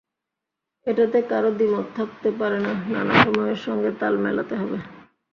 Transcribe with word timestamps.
এটাতে 0.87 1.19
কারও 1.29 1.51
দ্বিমত 1.51 1.87
থাকতে 1.95 2.29
পারে 2.39 2.57
যে, 2.65 2.73
নানা 2.93 3.15
সময়ের 3.23 3.59
সঙ্গে 3.65 3.89
তাল 3.99 4.13
মেলাতে 4.17 4.53
হবে। 4.61 4.77